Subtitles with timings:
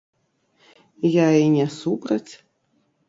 [1.17, 2.29] Я і не супраць.